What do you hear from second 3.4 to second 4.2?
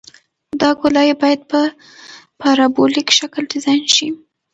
ډیزاین شي